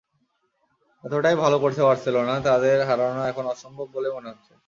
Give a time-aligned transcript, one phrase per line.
[1.03, 4.53] এতটাই ভালো করছে বার্সেলোনা, তাদের হারানো এখন অসম্ভব বলেই মনে হচ্ছে।